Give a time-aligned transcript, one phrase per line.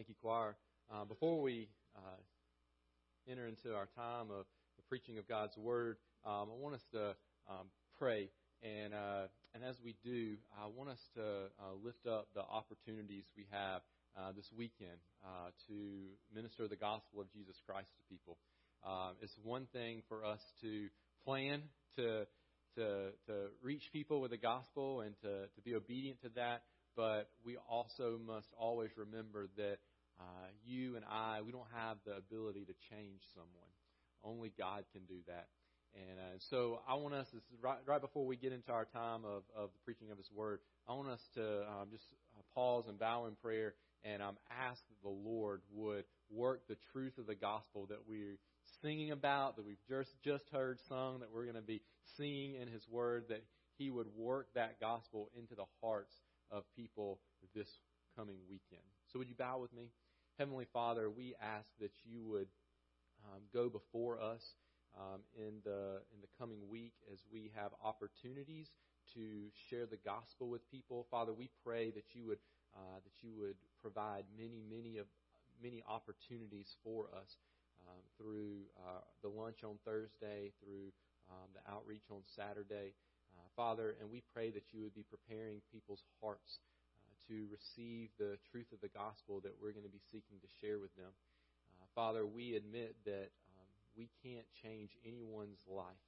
[0.00, 0.56] Thank you, choir.
[0.90, 2.16] Uh, before we uh,
[3.30, 4.46] enter into our time of
[4.78, 7.08] the preaching of God's Word, um, I want us to
[7.46, 7.68] um,
[7.98, 8.30] pray.
[8.62, 13.24] And, uh, and as we do, I want us to uh, lift up the opportunities
[13.36, 13.82] we have
[14.16, 15.74] uh, this weekend uh, to
[16.34, 18.38] minister the gospel of Jesus Christ to people.
[18.82, 20.86] Um, it's one thing for us to
[21.26, 21.60] plan
[21.96, 22.24] to,
[22.76, 26.62] to, to reach people with the gospel and to, to be obedient to that,
[26.96, 29.76] but we also must always remember that
[30.20, 33.72] uh, you and I, we don't have the ability to change someone.
[34.22, 35.48] Only God can do that.
[35.94, 38.84] And uh, so I want us, this is right, right before we get into our
[38.84, 42.04] time of, of the preaching of His Word, I want us to um, just
[42.38, 46.76] uh, pause and bow in prayer and um, ask that the Lord would work the
[46.92, 48.38] truth of the gospel that we're
[48.82, 51.82] singing about, that we've just, just heard sung, that we're going to be
[52.16, 53.42] singing in His Word, that
[53.76, 56.14] He would work that gospel into the hearts
[56.50, 57.18] of people
[57.54, 57.68] this
[58.16, 58.86] coming weekend.
[59.12, 59.90] So would you bow with me?
[60.40, 62.48] Heavenly Father, we ask that you would
[63.28, 64.40] um, go before us
[64.96, 68.72] um, in the in the coming week as we have opportunities
[69.12, 71.06] to share the gospel with people.
[71.10, 72.38] Father, we pray that you would
[72.74, 75.04] uh, that you would provide many many of
[75.62, 77.36] many opportunities for us
[77.86, 80.88] um, through uh, the lunch on Thursday, through
[81.28, 82.94] um, the outreach on Saturday,
[83.36, 86.60] uh, Father, and we pray that you would be preparing people's hearts
[87.30, 90.82] to receive the truth of the gospel that we're going to be seeking to share
[90.82, 91.14] with them.
[91.78, 96.04] Uh, Father, we admit that um, we can't change anyone's life.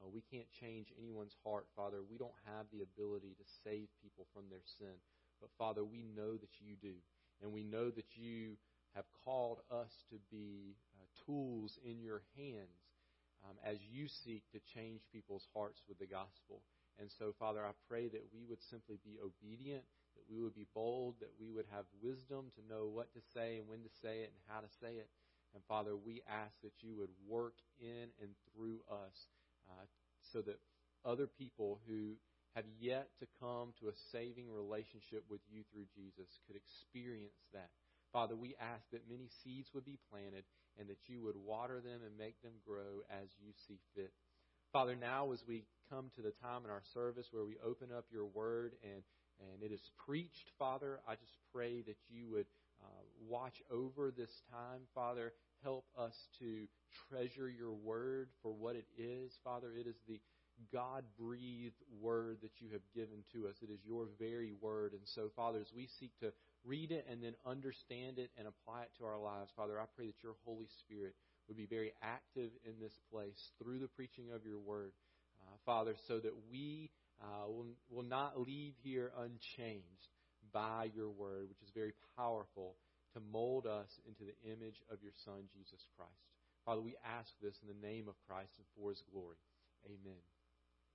[0.00, 2.00] Uh, we can't change anyone's heart, Father.
[2.00, 4.96] We don't have the ability to save people from their sin.
[5.44, 6.96] But, Father, we know that you do.
[7.44, 8.56] And we know that you
[8.96, 12.80] have called us to be uh, tools in your hands
[13.44, 16.62] um, as you seek to change people's hearts with the gospel.
[17.00, 19.82] And so, Father, I pray that we would simply be obedient
[20.14, 23.58] that we would be bold, that we would have wisdom to know what to say
[23.58, 25.08] and when to say it and how to say it.
[25.54, 29.16] And Father, we ask that you would work in and through us
[29.68, 29.84] uh,
[30.32, 30.60] so that
[31.04, 32.16] other people who
[32.54, 37.70] have yet to come to a saving relationship with you through Jesus could experience that.
[38.12, 40.44] Father, we ask that many seeds would be planted
[40.78, 44.12] and that you would water them and make them grow as you see fit.
[44.72, 48.04] Father, now as we come to the time in our service where we open up
[48.12, 49.02] your word and
[49.52, 51.00] and it is preached, Father.
[51.06, 52.46] I just pray that you would
[52.82, 55.32] uh, watch over this time, Father.
[55.62, 56.66] Help us to
[57.08, 59.72] treasure your word for what it is, Father.
[59.78, 60.20] It is the
[60.72, 63.56] God breathed word that you have given to us.
[63.62, 64.92] It is your very word.
[64.92, 66.32] And so, Father, as we seek to
[66.64, 70.06] read it and then understand it and apply it to our lives, Father, I pray
[70.06, 71.14] that your Holy Spirit
[71.48, 74.92] would be very active in this place through the preaching of your word,
[75.42, 76.90] uh, Father, so that we
[77.22, 80.08] uh, will, will not leave here unchanged
[80.52, 82.76] by your word, which is very powerful
[83.14, 86.10] to mold us into the image of your Son, Jesus Christ.
[86.64, 89.36] Father, we ask this in the name of Christ and for his glory.
[89.86, 90.20] Amen.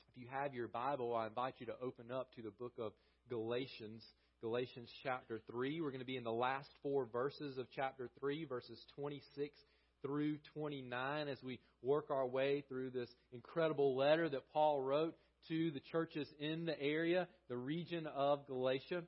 [0.09, 2.93] If you have your Bible, I invite you to open up to the book of
[3.29, 4.03] Galatians,
[4.41, 5.81] Galatians chapter 3.
[5.81, 9.57] We're going to be in the last four verses of chapter 3, verses 26
[10.01, 15.15] through 29, as we work our way through this incredible letter that Paul wrote
[15.47, 19.03] to the churches in the area, the region of Galatia.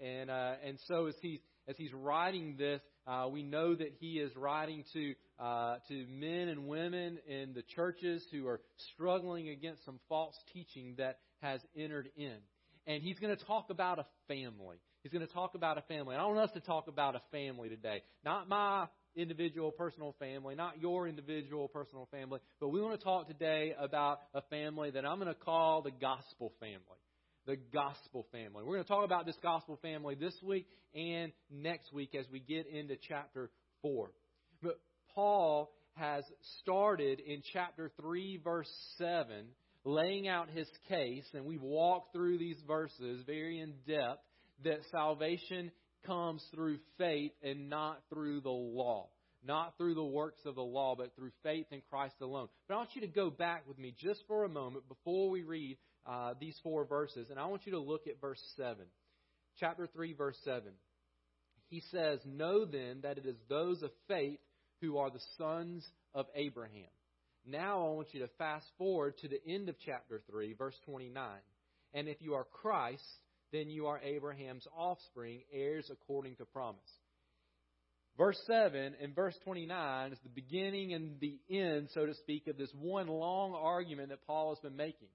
[0.00, 4.18] And, uh, and so as he's, as he's writing this, uh, we know that he
[4.18, 8.60] is writing to, uh, to men and women in the churches who are
[8.92, 12.36] struggling against some false teaching that has entered in.
[12.86, 14.76] And he's going to talk about a family.
[15.02, 16.16] He's going to talk about a family.
[16.16, 18.02] I want us to talk about a family today.
[18.24, 23.28] Not my individual personal family, not your individual personal family, but we want to talk
[23.28, 26.80] today about a family that I'm going to call the gospel family.
[27.46, 28.64] The gospel family.
[28.64, 32.40] We're going to talk about this gospel family this week and next week as we
[32.40, 33.50] get into chapter
[33.82, 34.10] 4.
[34.62, 34.80] But
[35.14, 36.24] Paul has
[36.62, 39.26] started in chapter 3, verse 7,
[39.84, 44.22] laying out his case, and we've walked through these verses very in depth
[44.64, 45.70] that salvation
[46.06, 49.08] comes through faith and not through the law.
[49.46, 52.48] Not through the works of the law, but through faith in Christ alone.
[52.66, 55.42] But I want you to go back with me just for a moment before we
[55.42, 58.76] read uh, these four verses, and I want you to look at verse 7.
[59.60, 60.62] Chapter 3, verse 7.
[61.68, 64.40] He says, Know then that it is those of faith
[64.80, 66.88] who are the sons of Abraham.
[67.46, 71.26] Now I want you to fast forward to the end of chapter 3, verse 29.
[71.92, 73.02] And if you are Christ,
[73.54, 76.80] then you are Abraham's offspring, heirs according to promise.
[78.16, 82.56] Verse 7 and verse 29 is the beginning and the end, so to speak, of
[82.56, 85.08] this one long argument that Paul has been making.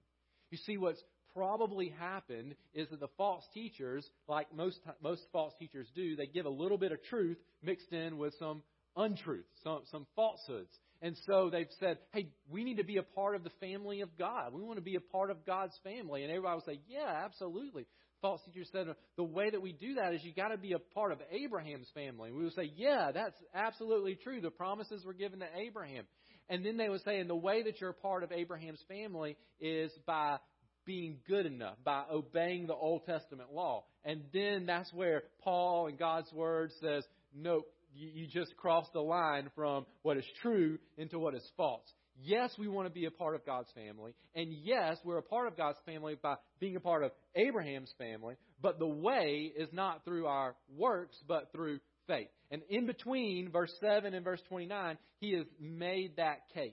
[0.50, 1.02] You see, what's
[1.34, 6.44] probably happened is that the false teachers, like most most false teachers do, they give
[6.46, 8.62] a little bit of truth mixed in with some
[8.96, 10.76] untruth, some some falsehoods.
[11.02, 14.18] And so they've said, "Hey, we need to be a part of the family of
[14.18, 14.52] God.
[14.52, 17.86] We want to be a part of God's family." And everybody will say, "Yeah, absolutely."
[18.20, 18.86] False teachers said,
[19.16, 21.88] "The way that we do that is you got to be a part of Abraham's
[21.94, 24.40] family." We would say, "Yeah, that's absolutely true.
[24.40, 26.06] The promises were given to Abraham."
[26.50, 29.36] And then they would say, and the way that you're a part of Abraham's family
[29.60, 30.38] is by
[30.84, 33.84] being good enough, by obeying the Old Testament law.
[34.04, 39.50] And then that's where Paul and God's Word says, nope, you, just crossed the line
[39.54, 41.86] from what is true into what is false.
[42.22, 44.14] Yes, we want to be a part of God's family.
[44.34, 48.34] And yes, we're a part of God's family by being a part of Abraham's family.
[48.60, 52.28] But the way is not through our works, but through faith.
[52.50, 56.72] And in between verse 7 and verse 29, he has made that case.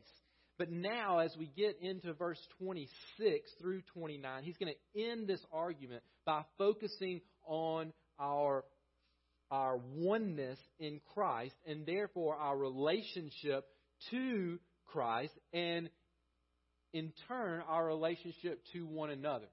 [0.57, 5.45] But now, as we get into verse 26 through 29, he's going to end this
[5.53, 8.65] argument by focusing on our,
[9.51, 13.65] our oneness in Christ and therefore our relationship
[14.09, 15.89] to Christ and
[16.93, 19.47] in turn our relationship to one another.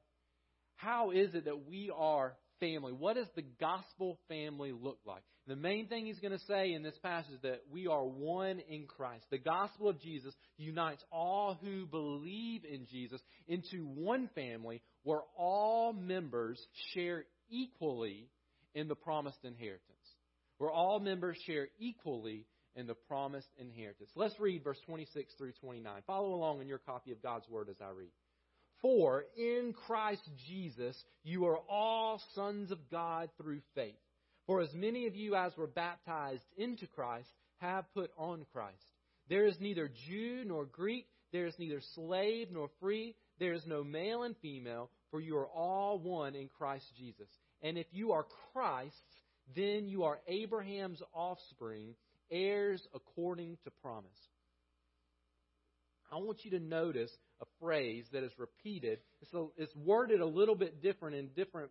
[0.77, 2.93] How is it that we are family?
[2.93, 5.23] What does the gospel family look like?
[5.47, 8.61] The main thing he's going to say in this passage is that we are one
[8.61, 9.25] in Christ.
[9.31, 15.93] The gospel of Jesus unites all who believe in Jesus into one family where all
[15.93, 16.59] members
[16.95, 18.31] share equally
[18.75, 19.83] in the promised inheritance.
[20.57, 22.47] Where all members share equally
[22.77, 24.11] in the promised inheritance.
[24.15, 26.03] Let's read verse 26 through 29.
[26.07, 28.11] Follow along in your copy of God's Word as I read.
[28.81, 33.95] For in Christ Jesus you are all sons of God through faith.
[34.47, 37.29] For as many of you as were baptized into Christ
[37.59, 38.85] have put on Christ.
[39.29, 43.83] There is neither Jew nor Greek, there is neither slave nor free, there is no
[43.83, 47.29] male and female, for you are all one in Christ Jesus.
[47.63, 48.99] And if you are Christ's,
[49.57, 51.95] then you are Abraham's offspring,
[52.35, 54.11] heirs according to promise.
[56.13, 57.11] I want you to notice
[57.41, 58.99] a phrase that is repeated.
[59.57, 61.71] it's worded a little bit different in different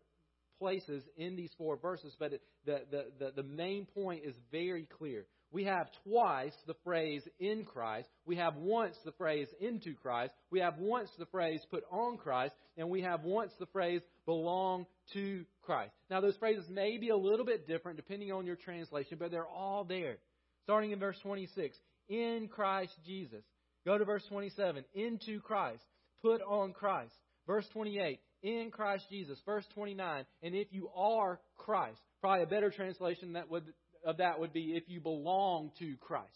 [0.60, 2.32] places in these four verses, but
[2.66, 5.26] the, the, the, the main point is very clear.
[5.54, 8.10] We have twice the phrase in Christ.
[8.26, 10.34] We have once the phrase into Christ.
[10.50, 12.56] We have once the phrase put on Christ.
[12.76, 15.94] And we have once the phrase belong to Christ.
[16.10, 19.46] Now, those phrases may be a little bit different depending on your translation, but they're
[19.46, 20.18] all there.
[20.64, 21.78] Starting in verse 26,
[22.10, 23.44] in Christ Jesus.
[23.86, 25.84] Go to verse 27, into Christ.
[26.22, 27.14] Put on Christ.
[27.46, 29.38] Verse 28, in Christ Jesus.
[29.46, 32.00] Verse 29, and if you are Christ.
[32.22, 33.66] Probably a better translation that would,
[34.06, 36.30] of that would be if you belong to Christ.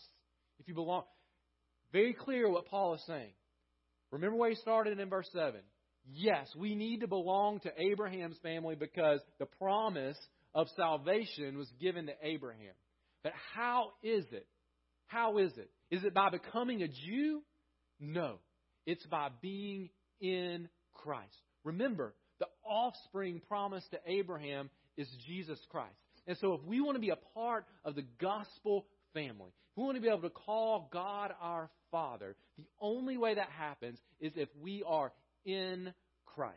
[0.59, 1.03] If you belong.
[1.93, 3.31] Very clear what Paul is saying.
[4.11, 5.61] Remember where he started in verse 7.
[6.09, 10.17] Yes, we need to belong to Abraham's family because the promise
[10.53, 12.73] of salvation was given to Abraham.
[13.27, 14.47] But how is it?
[15.07, 15.69] How is it?
[15.91, 17.41] Is it by becoming a Jew?
[17.99, 18.37] No.
[18.85, 19.89] It's by being
[20.21, 21.35] in Christ.
[21.65, 25.97] Remember, the offspring promised to Abraham is Jesus Christ.
[26.25, 29.83] And so, if we want to be a part of the gospel family, if we
[29.83, 34.31] want to be able to call God our Father, the only way that happens is
[34.37, 35.11] if we are
[35.43, 35.93] in
[36.25, 36.55] Christ.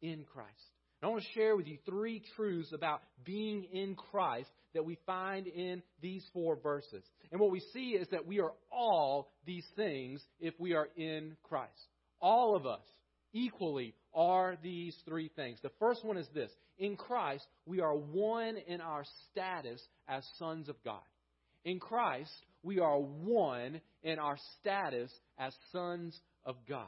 [0.00, 0.71] In Christ.
[1.02, 5.48] I want to share with you three truths about being in Christ that we find
[5.48, 7.02] in these four verses.
[7.30, 11.36] And what we see is that we are all these things if we are in
[11.42, 11.72] Christ.
[12.20, 12.84] All of us
[13.32, 15.58] equally are these three things.
[15.62, 20.68] The first one is this In Christ, we are one in our status as sons
[20.68, 21.00] of God.
[21.64, 22.30] In Christ,
[22.62, 26.86] we are one in our status as sons of God.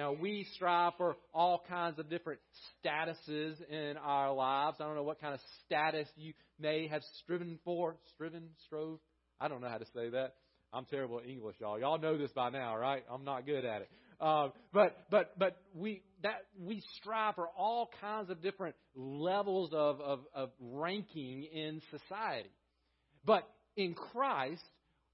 [0.00, 2.40] Now, we strive for all kinds of different
[2.82, 4.78] statuses in our lives.
[4.80, 7.96] I don't know what kind of status you may have striven for.
[8.14, 8.98] Striven, strove?
[9.38, 10.36] I don't know how to say that.
[10.72, 11.78] I'm terrible at English, y'all.
[11.78, 13.04] Y'all know this by now, right?
[13.12, 13.90] I'm not good at it.
[14.18, 20.00] Uh, but but but we that we strive for all kinds of different levels of,
[20.00, 22.48] of, of ranking in society.
[23.26, 24.62] But in Christ,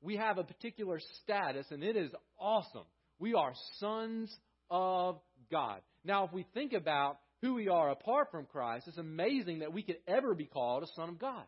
[0.01, 2.87] we have a particular status, and it is awesome.
[3.19, 4.33] We are sons
[4.71, 5.19] of
[5.51, 5.81] God.
[6.05, 9.83] Now, if we think about who we are apart from Christ, it's amazing that we
[9.83, 11.45] could ever be called a son of God.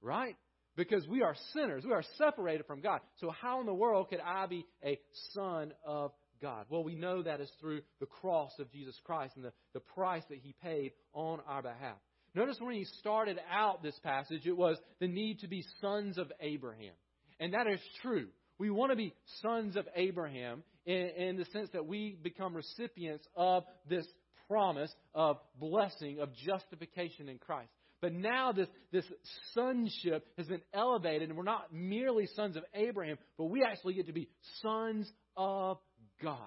[0.00, 0.36] Right?
[0.76, 1.84] Because we are sinners.
[1.84, 3.00] We are separated from God.
[3.16, 4.98] So, how in the world could I be a
[5.34, 6.66] son of God?
[6.68, 10.22] Well, we know that is through the cross of Jesus Christ and the, the price
[10.28, 11.96] that He paid on our behalf.
[12.34, 16.30] Notice when He started out this passage, it was the need to be sons of
[16.40, 16.94] Abraham.
[17.40, 18.28] And that is true.
[18.58, 23.26] We want to be sons of Abraham in, in the sense that we become recipients
[23.36, 24.06] of this
[24.48, 27.68] promise of blessing, of justification in Christ.
[28.00, 29.04] But now this, this
[29.52, 34.06] sonship has been elevated, and we're not merely sons of Abraham, but we actually get
[34.06, 34.28] to be
[34.62, 35.76] sons of
[36.22, 36.38] God.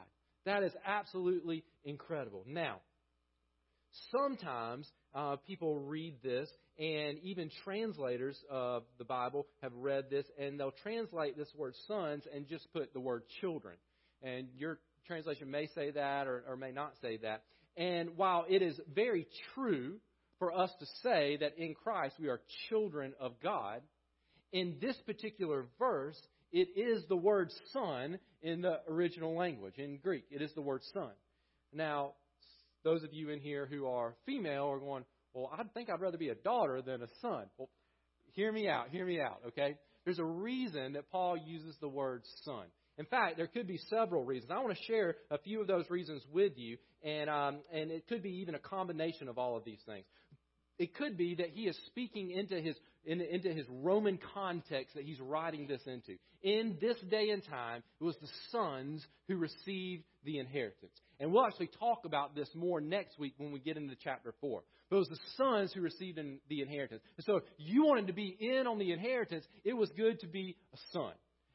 [0.45, 2.43] That is absolutely incredible.
[2.47, 2.77] Now,
[4.11, 10.59] sometimes uh, people read this, and even translators of the Bible have read this, and
[10.59, 13.75] they'll translate this word sons and just put the word children.
[14.21, 17.43] And your translation may say that or, or may not say that.
[17.77, 19.95] And while it is very true
[20.39, 23.81] for us to say that in Christ we are children of God,
[24.51, 26.19] in this particular verse,
[26.51, 29.75] it is the word son in the original language.
[29.77, 31.11] In Greek, it is the word son.
[31.73, 32.13] Now,
[32.83, 36.17] those of you in here who are female are going, well, I think I'd rather
[36.17, 37.45] be a daughter than a son.
[37.57, 37.69] Well,
[38.33, 39.75] hear me out, hear me out, okay?
[40.03, 42.65] There's a reason that Paul uses the word son.
[42.97, 44.51] In fact, there could be several reasons.
[44.51, 48.07] I want to share a few of those reasons with you, and um, and it
[48.07, 50.05] could be even a combination of all of these things.
[50.77, 55.19] It could be that he is speaking into his into his Roman context that he's
[55.19, 56.17] writing this into.
[56.43, 60.93] In this day and time, it was the sons who received the inheritance.
[61.19, 64.61] And we'll actually talk about this more next week when we get into chapter 4.
[64.89, 67.01] But it was the sons who received the inheritance.
[67.17, 70.27] And so if you wanted to be in on the inheritance, it was good to
[70.27, 71.13] be a son.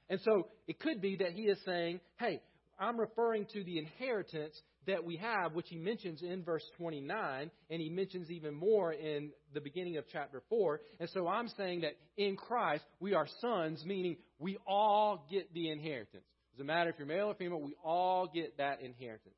[0.08, 2.40] And so it could be that he is saying, hey,
[2.78, 7.80] I'm referring to the inheritance that we have, which he mentions in verse 29, and
[7.80, 10.80] he mentions even more in the beginning of chapter 4.
[11.00, 15.70] And so I'm saying that in Christ, we are sons, meaning we all get the
[15.70, 16.24] inheritance.
[16.52, 19.34] It Doesn't matter if you're male or female, we all get that inheritance.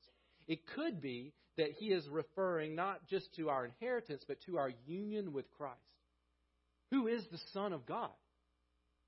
[0.46, 4.70] It could be that he is referring not just to our inheritance, but to our
[4.86, 5.78] union with Christ.
[6.90, 8.10] Who is the Son of God?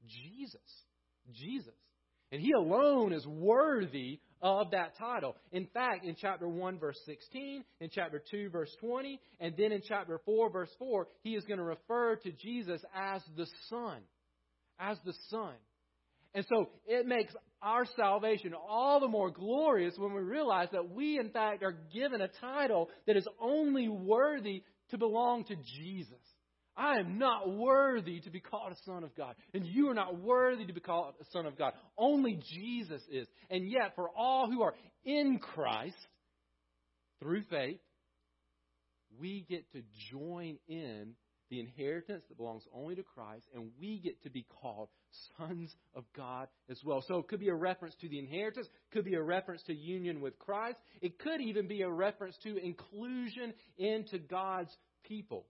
[0.07, 0.61] Jesus.
[1.35, 1.75] Jesus.
[2.33, 5.37] And he alone is worthy of that title.
[5.53, 9.83] In fact, in chapter 1, verse 16, in chapter 2, verse 20, and then in
[9.87, 13.99] chapter 4, verse 4, he is going to refer to Jesus as the Son.
[14.79, 15.55] As the Son.
[16.35, 21.19] And so it makes our salvation all the more glorious when we realize that we,
[21.19, 26.19] in fact, are given a title that is only worthy to belong to Jesus.
[26.81, 29.35] I am not worthy to be called a son of God.
[29.53, 31.75] And you are not worthy to be called a son of God.
[31.99, 33.29] Only Jesus is.
[33.51, 35.97] And yet, for all who are in Christ,
[37.21, 37.81] through faith,
[39.21, 41.13] we get to join in
[41.51, 44.89] the inheritance that belongs only to Christ, and we get to be called
[45.37, 47.05] sons of God as well.
[47.07, 50.21] So it could be a reference to the inheritance, could be a reference to union
[50.21, 55.45] with Christ, it could even be a reference to inclusion into God's people.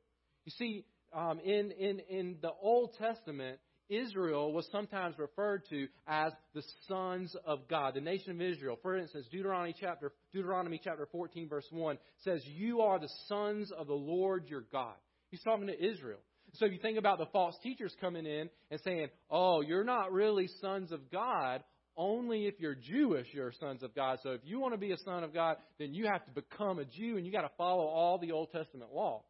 [0.47, 6.33] You see, um, in, in, in the Old Testament, Israel was sometimes referred to as
[6.55, 8.79] the sons of God, the nation of Israel.
[8.81, 13.89] For instance, Deuteronomy chapter, Deuteronomy chapter 14, verse 1 says, You are the sons of
[13.89, 14.95] the Lord your God.
[15.31, 16.21] He's talking to Israel.
[16.55, 20.13] So if you think about the false teachers coming in and saying, Oh, you're not
[20.13, 21.63] really sons of God,
[21.97, 24.19] only if you're Jewish, you're sons of God.
[24.23, 26.79] So if you want to be a son of God, then you have to become
[26.79, 29.25] a Jew and you got to follow all the Old Testament law.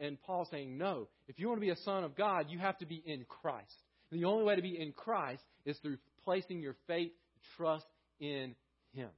[0.00, 1.08] And Paul's saying, no.
[1.28, 3.74] If you want to be a son of God, you have to be in Christ.
[4.10, 7.12] And the only way to be in Christ is through placing your faith,
[7.56, 7.86] trust
[8.20, 8.54] in
[8.92, 9.10] Him.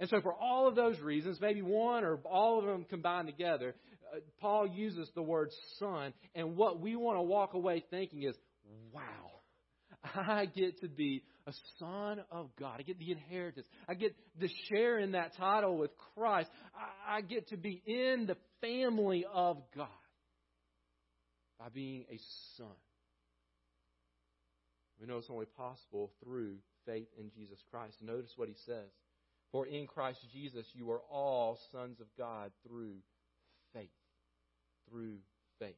[0.00, 3.74] And so, for all of those reasons, maybe one or all of them combined together,
[4.12, 6.12] uh, Paul uses the word son.
[6.34, 8.34] And what we want to walk away thinking is,
[8.92, 9.02] wow,
[10.14, 12.76] I get to be a son of God.
[12.78, 13.66] I get the inheritance.
[13.88, 16.50] I get to share in that title with Christ.
[16.74, 19.88] I, I get to be in the family of God
[21.58, 22.18] by being a
[22.56, 22.66] son.
[25.00, 27.96] We know it's only possible through faith in Jesus Christ.
[28.00, 28.90] Notice what he says.
[29.52, 32.96] For in Christ Jesus you are all sons of God through
[33.74, 33.90] faith.
[34.88, 35.18] Through
[35.58, 35.76] faith.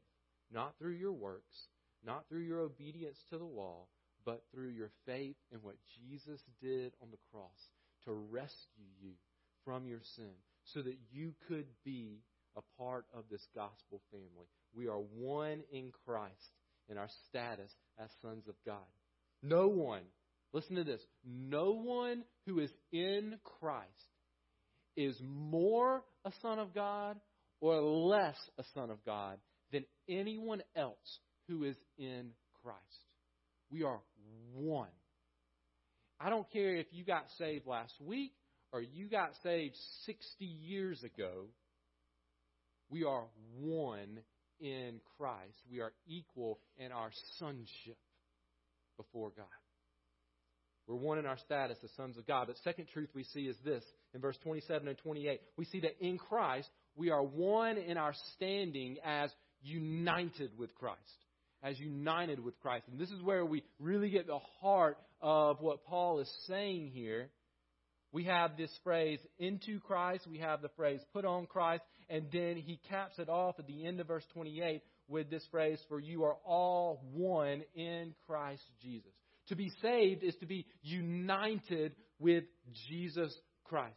[0.53, 1.57] Not through your works,
[2.05, 3.87] not through your obedience to the law,
[4.27, 7.71] but through your faith in what Jesus did on the cross
[8.05, 9.13] to rescue you
[9.65, 12.19] from your sin so that you could be
[12.57, 14.49] a part of this gospel family.
[14.75, 16.51] We are one in Christ
[16.89, 18.79] in our status as sons of God.
[19.43, 20.03] No one,
[20.53, 23.87] listen to this, no one who is in Christ
[24.97, 27.17] is more a son of God
[27.61, 29.39] or less a son of God
[29.73, 32.31] than anyone else who is in
[32.63, 32.81] Christ.
[33.71, 34.01] We are
[34.57, 34.89] one.
[36.21, 38.33] I don't care if you got saved last week
[38.73, 41.47] or you got saved 60 years ago.
[42.89, 43.25] We are
[43.61, 44.21] one
[44.61, 45.57] in Christ.
[45.71, 47.99] We are equal in our sonship
[48.97, 49.47] before God.
[50.87, 52.47] We're one in our status as sons of God.
[52.47, 53.83] But second truth we see is this
[54.15, 55.41] in verse 27 and 28.
[55.57, 59.31] We see that in Christ we are one in our standing as
[59.63, 61.01] united with Christ.
[61.63, 62.85] As united with Christ.
[62.91, 67.31] And this is where we really get the heart of what Paul is saying here.
[68.13, 70.27] We have this phrase, into Christ.
[70.31, 71.83] We have the phrase, put on Christ.
[72.09, 75.79] And then he caps it off at the end of verse 28 with this phrase,
[75.89, 79.13] for you are all one in Christ Jesus.
[79.49, 82.45] To be saved is to be united with
[82.89, 83.33] Jesus
[83.65, 83.95] Christ,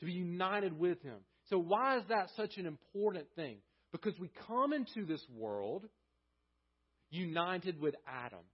[0.00, 1.18] to be united with Him.
[1.50, 3.58] So, why is that such an important thing?
[3.92, 5.86] Because we come into this world
[7.10, 8.44] united with Adam.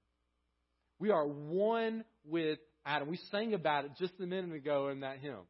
[0.99, 3.09] We are one with Adam.
[3.09, 5.47] We sang about it just a minute ago in that hymn.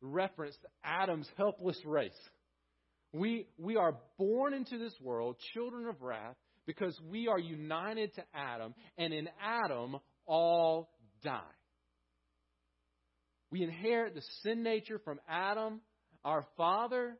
[0.00, 2.12] Reference to Adam's helpless race.
[3.12, 6.36] We, we are born into this world, children of wrath,
[6.66, 9.96] because we are united to Adam, and in Adam,
[10.26, 10.90] all
[11.22, 11.40] die.
[13.50, 15.80] We inherit the sin nature from Adam,
[16.24, 17.16] our father,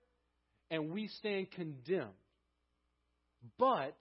[0.71, 2.11] and we stand condemned.
[3.59, 3.97] But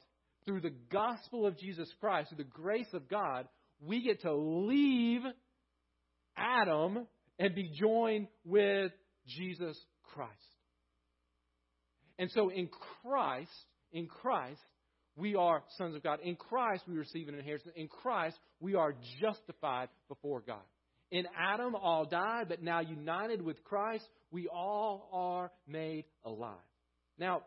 [0.45, 3.47] through the gospel of Jesus Christ, through the grace of God,
[3.81, 5.21] we get to leave
[6.37, 7.07] Adam
[7.39, 8.91] and be joined with
[9.27, 9.77] Jesus
[10.13, 10.31] Christ.
[12.17, 12.69] And so in
[13.01, 13.51] Christ,
[13.91, 14.61] in Christ,
[15.17, 16.19] we are sons of God.
[16.23, 17.73] In Christ, we receive an inheritance.
[17.75, 20.61] In Christ, we are justified before God.
[21.11, 26.55] In Adam, all died, but now united with Christ, we all are made alive.
[27.17, 27.43] Now,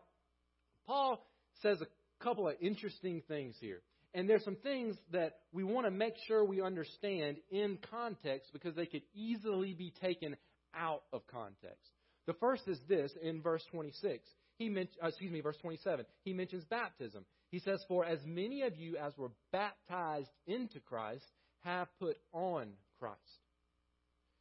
[0.87, 1.23] Paul
[1.61, 1.85] says a
[2.23, 3.81] couple of interesting things here.
[4.13, 8.75] And there's some things that we want to make sure we understand in context because
[8.75, 10.35] they could easily be taken
[10.75, 11.91] out of context.
[12.25, 14.27] The first is this in verse 26
[14.59, 16.05] he men- uh, excuse me, verse 27.
[16.23, 17.25] He mentions baptism.
[17.49, 21.25] He says, For as many of you as were baptized into Christ
[21.61, 23.17] have put on Christ.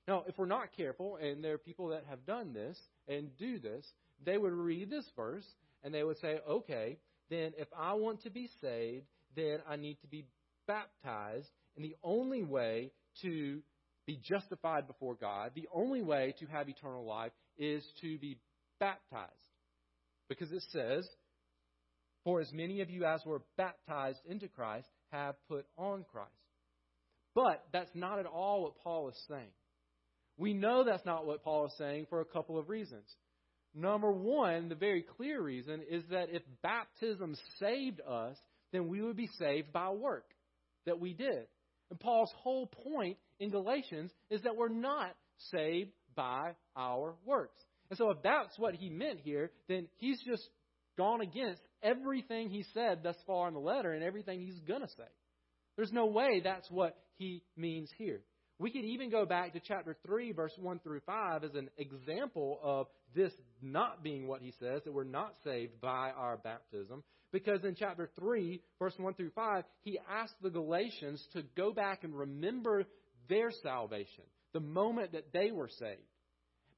[0.08, 3.58] Now, if we're not careful, and there are people that have done this and do
[3.58, 3.86] this,
[4.24, 5.46] they would read this verse
[5.84, 6.98] and they would say, okay,
[7.30, 9.06] then if I want to be saved,
[9.36, 10.26] then I need to be
[10.66, 11.48] baptized.
[11.76, 12.90] And the only way
[13.22, 13.60] to
[14.06, 18.38] be justified before God, the only way to have eternal life is to be
[18.80, 19.32] baptized.
[20.28, 21.08] Because it says,
[22.24, 26.30] For as many of you as were baptized into Christ have put on Christ.
[27.34, 29.52] But that's not at all what Paul is saying.
[30.36, 33.04] We know that's not what Paul is saying for a couple of reasons.
[33.74, 38.36] Number one, the very clear reason is that if baptism saved us,
[38.72, 40.26] then we would be saved by work
[40.86, 41.46] that we did.
[41.90, 45.14] And Paul's whole point in Galatians is that we're not
[45.50, 47.62] saved by our works.
[47.90, 50.46] And so, if that's what he meant here, then he's just
[50.98, 54.88] gone against everything he said thus far in the letter and everything he's going to
[54.88, 55.08] say.
[55.76, 58.20] There's no way that's what he means here.
[58.60, 62.58] We could even go back to chapter 3, verse 1 through 5, as an example
[62.62, 67.04] of this not being what he says, that we're not saved by our baptism.
[67.30, 72.02] Because in chapter 3, verse 1 through 5, he asked the Galatians to go back
[72.02, 72.84] and remember
[73.28, 76.00] their salvation, the moment that they were saved.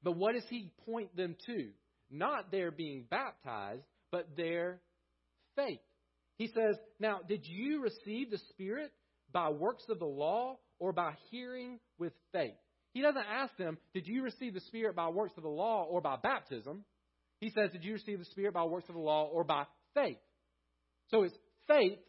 [0.03, 1.69] But what does he point them to?
[2.11, 4.81] Not their being baptized, but their
[5.55, 5.79] faith.
[6.37, 8.91] He says, Now, did you receive the Spirit
[9.31, 12.55] by works of the law or by hearing with faith?
[12.93, 16.01] He doesn't ask them, Did you receive the Spirit by works of the law or
[16.01, 16.83] by baptism?
[17.39, 19.63] He says, Did you receive the Spirit by works of the law or by
[19.93, 20.17] faith?
[21.09, 21.35] So it's
[21.67, 21.99] faith,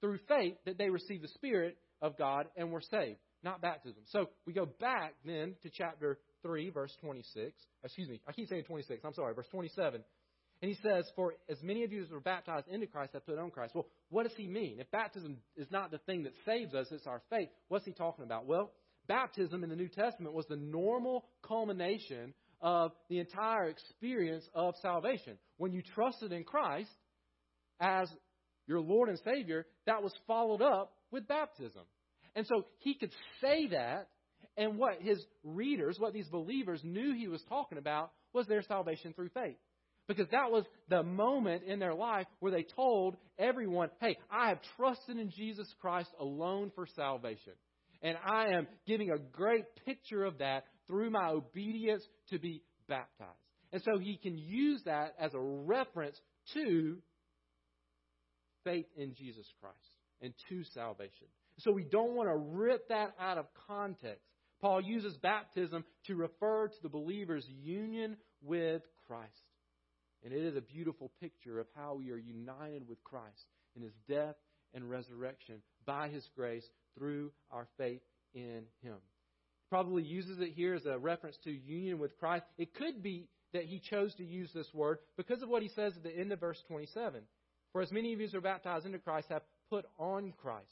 [0.00, 4.02] through faith, that they receive the Spirit of God and were saved, not baptism.
[4.06, 7.52] So we go back then to chapter 3, verse 26.
[7.84, 9.02] Excuse me, I keep saying 26.
[9.04, 10.02] I'm sorry, verse 27.
[10.62, 13.36] And he says, For as many of you as were baptized into Christ have put
[13.36, 13.74] on Christ.
[13.74, 14.76] Well, what does he mean?
[14.78, 18.24] If baptism is not the thing that saves us, it's our faith, what's he talking
[18.24, 18.46] about?
[18.46, 18.70] Well,
[19.08, 25.36] baptism in the New Testament was the normal culmination of the entire experience of salvation.
[25.56, 26.90] When you trusted in Christ
[27.80, 28.08] as
[28.68, 31.82] your Lord and Savior, that was followed up with baptism.
[32.36, 34.06] And so he could say that
[34.56, 39.12] and what his readers, what these believers knew he was talking about was their salvation
[39.12, 39.56] through faith.
[40.16, 44.58] Because that was the moment in their life where they told everyone, hey, I have
[44.76, 47.52] trusted in Jesus Christ alone for salvation.
[48.02, 53.30] And I am giving a great picture of that through my obedience to be baptized.
[53.72, 56.20] And so he can use that as a reference
[56.54, 56.98] to
[58.64, 59.78] faith in Jesus Christ
[60.20, 61.28] and to salvation.
[61.58, 64.24] So we don't want to rip that out of context.
[64.60, 69.30] Paul uses baptism to refer to the believer's union with Christ.
[70.24, 73.94] And it is a beautiful picture of how we are united with Christ in his
[74.08, 74.36] death
[74.74, 76.64] and resurrection by His grace
[76.96, 78.02] through our faith
[78.34, 78.96] in Him.
[79.70, 82.44] Probably uses it here as a reference to union with Christ.
[82.58, 85.94] It could be that he chose to use this word because of what he says
[85.96, 87.22] at the end of verse 27.
[87.72, 90.66] For as many of you as are baptized into Christ have put on Christ.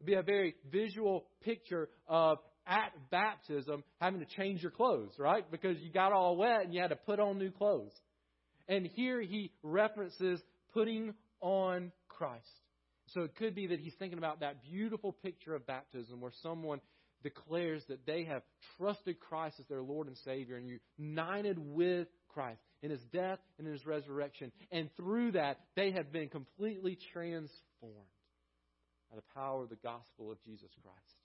[0.00, 5.14] It would be a very visual picture of at baptism having to change your clothes,
[5.18, 5.50] right?
[5.50, 7.92] Because you got all wet and you had to put on new clothes.
[8.68, 10.40] And here he references
[10.72, 12.44] putting on Christ.
[13.08, 16.80] So it could be that he's thinking about that beautiful picture of baptism where someone
[17.22, 18.42] declares that they have
[18.76, 23.66] trusted Christ as their Lord and Savior and united with Christ in his death and
[23.66, 24.52] in his resurrection.
[24.70, 28.10] And through that, they have been completely transformed
[29.10, 31.16] by the power of the gospel of Jesus Christ,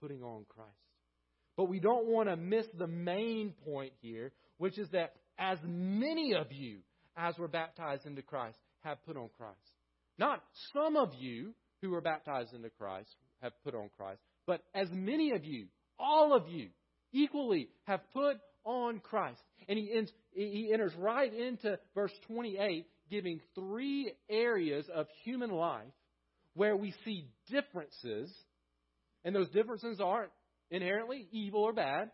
[0.00, 0.70] putting on Christ.
[1.56, 6.34] But we don't want to miss the main point here, which is that as many
[6.34, 6.78] of you
[7.18, 9.58] as were baptized into Christ have put on Christ.
[10.18, 11.52] Not some of you
[11.82, 15.66] who were baptized into Christ have put on Christ, but as many of you,
[15.98, 16.68] all of you,
[17.12, 19.40] equally have put on Christ.
[19.68, 25.92] And he, ends, he enters right into verse 28, giving three areas of human life
[26.54, 28.32] where we see differences.
[29.24, 30.30] And those differences aren't
[30.70, 32.10] inherently evil or bad,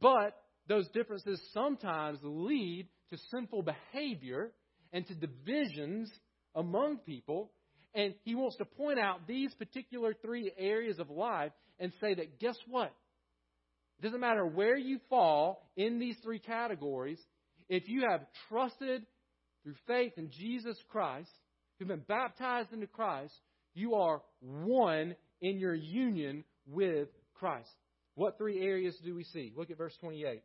[0.00, 0.36] but
[0.68, 4.52] those differences sometimes lead to sinful behavior
[4.92, 6.10] and to divisions
[6.54, 7.50] among people.
[7.94, 12.38] And he wants to point out these particular three areas of life and say that
[12.40, 12.92] guess what?
[13.98, 17.20] It doesn't matter where you fall in these three categories,
[17.68, 19.06] if you have trusted
[19.62, 21.30] through faith in Jesus Christ,
[21.78, 23.34] who've been baptized into Christ,
[23.74, 27.70] you are one in your union with Christ.
[28.14, 29.52] What three areas do we see?
[29.56, 30.42] Look at verse 28.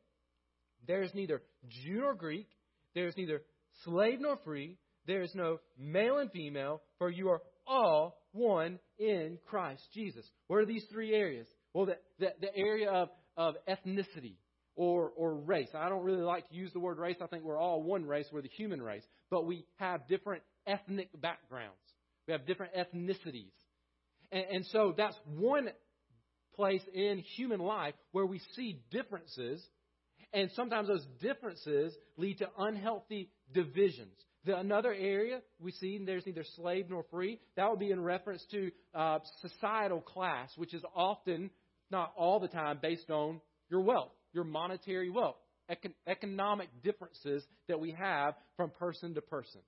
[0.88, 2.48] There is neither Jew nor Greek,
[2.96, 3.42] there is neither
[3.84, 9.38] slave nor free, there is no male and female, for you are all one in
[9.48, 10.26] Christ Jesus.
[10.48, 11.48] What are these three areas?
[11.74, 14.36] Well, the, the, the area of, of ethnicity
[14.76, 15.70] or, or race.
[15.76, 17.18] I don't really like to use the word race.
[17.22, 18.28] I think we're all one race.
[18.32, 19.04] We're the human race.
[19.30, 21.78] But we have different ethnic backgrounds,
[22.28, 23.52] we have different ethnicities.
[24.32, 25.70] And, and so that's one
[26.56, 29.66] place in human life where we see differences.
[30.34, 34.14] And sometimes those differences lead to unhealthy divisions.
[34.46, 37.40] The, another area we see there's neither slave nor free.
[37.58, 41.50] That would be in reference to uh, societal class, which is often,
[41.92, 45.36] not all the time, based on your wealth, your monetary wealth,
[45.70, 49.62] econ- economic differences that we have from person to person.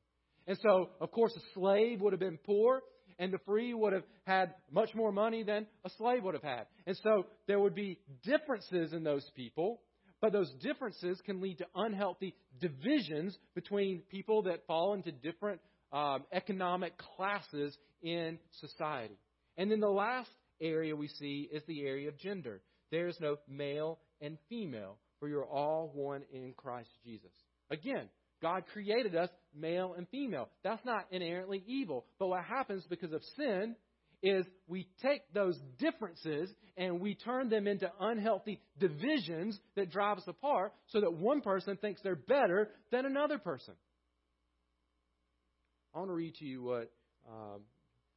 [0.47, 2.81] And so, of course, a slave would have been poor,
[3.19, 6.65] and the free would have had much more money than a slave would have had.
[6.87, 9.81] And so there would be differences in those people
[10.21, 15.59] but those differences can lead to unhealthy divisions between people that fall into different
[15.91, 19.17] um, economic classes in society.
[19.57, 20.29] And then the last
[20.61, 22.61] area we see is the area of gender.
[22.91, 27.31] There is no male and female, for you're all one in Christ Jesus.
[27.69, 28.07] Again,
[28.41, 30.49] God created us male and female.
[30.63, 32.05] That's not inherently evil.
[32.19, 33.75] But what happens because of sin
[34.23, 40.27] is we take those differences and we turn them into unhealthy divisions that drive us
[40.27, 43.73] apart so that one person thinks they're better than another person.
[45.93, 46.91] I want to read to you what
[47.29, 47.61] um,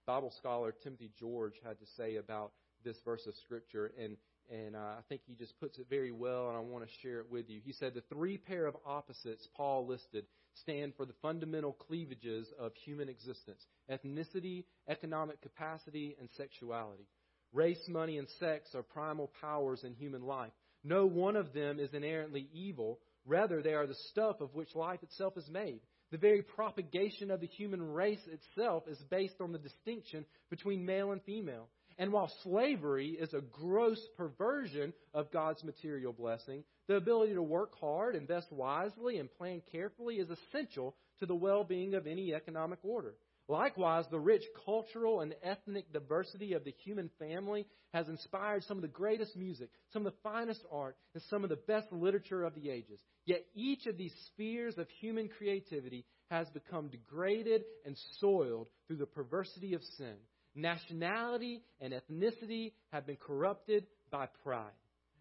[0.06, 2.52] Bible scholar Timothy George had to say about
[2.84, 4.16] this verse of Scripture, and,
[4.50, 7.20] and uh, I think he just puts it very well, and I want to share
[7.20, 7.60] it with you.
[7.64, 10.26] He said the three pair of opposites Paul listed
[10.62, 17.06] stand for the fundamental cleavages of human existence ethnicity, economic capacity, and sexuality.
[17.52, 20.52] Race, money, and sex are primal powers in human life.
[20.82, 22.98] No one of them is inherently evil.
[23.24, 25.80] Rather, they are the stuff of which life itself is made.
[26.10, 31.12] The very propagation of the human race itself is based on the distinction between male
[31.12, 31.68] and female.
[31.98, 37.72] And while slavery is a gross perversion of God's material blessing, the ability to work
[37.80, 42.78] hard, invest wisely, and plan carefully is essential to the well being of any economic
[42.82, 43.14] order.
[43.48, 48.82] Likewise, the rich cultural and ethnic diversity of the human family has inspired some of
[48.82, 52.54] the greatest music, some of the finest art, and some of the best literature of
[52.54, 52.98] the ages.
[53.26, 59.06] Yet each of these spheres of human creativity has become degraded and soiled through the
[59.06, 60.16] perversity of sin.
[60.54, 64.70] Nationality and ethnicity have been corrupted by pride,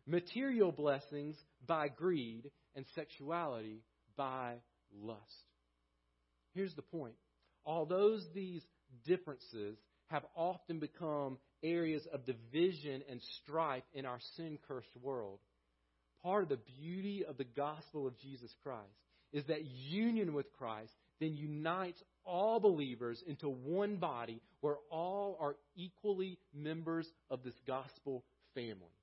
[0.05, 3.81] material blessings by greed, and sexuality
[4.15, 4.55] by
[5.01, 5.21] lust.
[6.53, 7.15] Here's the point.
[7.65, 8.61] Although these
[9.05, 15.39] differences have often become areas of division and strife in our sin cursed world,
[16.21, 18.83] part of the beauty of the gospel of Jesus Christ
[19.31, 25.55] is that union with Christ then unites all believers into one body where all are
[25.75, 28.23] equally members of this gospel
[28.55, 28.93] family.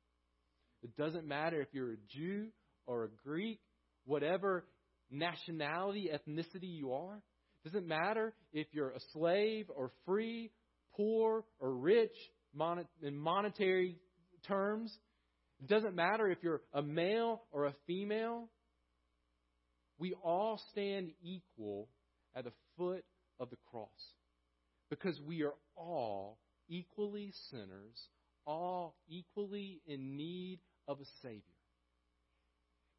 [0.83, 2.47] It doesn't matter if you're a Jew
[2.87, 3.61] or a Greek,
[4.07, 4.65] whatever
[5.11, 7.17] nationality, ethnicity you are.
[7.63, 10.51] It doesn't matter if you're a slave or free,
[10.95, 12.17] poor or rich
[13.03, 13.99] in monetary
[14.47, 14.97] terms.
[15.61, 18.49] It doesn't matter if you're a male or a female.
[19.99, 21.89] We all stand equal
[22.35, 23.05] at the foot
[23.39, 23.89] of the cross
[24.91, 26.39] because we are all
[26.69, 28.09] equally sinners,
[28.47, 31.43] all equally in need of a Savior.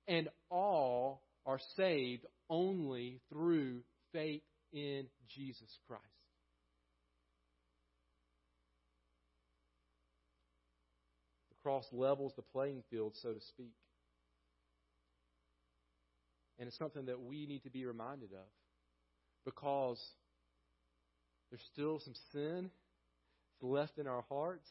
[0.07, 3.81] And all are saved only through
[4.13, 4.41] faith
[4.73, 6.03] in Jesus Christ.
[11.49, 13.73] The cross levels the playing field, so to speak.
[16.57, 18.47] And it's something that we need to be reminded of
[19.45, 19.99] because
[21.49, 22.69] there's still some sin
[23.61, 24.67] left in our hearts,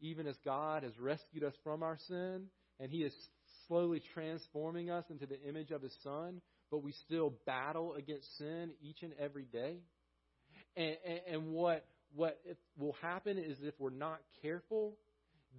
[0.00, 2.46] even as God has rescued us from our sin
[2.80, 3.12] and He is
[3.68, 8.70] slowly transforming us into the image of His Son, but we still battle against sin
[8.82, 9.76] each and every day.
[10.76, 12.38] And, and, and what what
[12.76, 14.96] will happen is if we're not careful,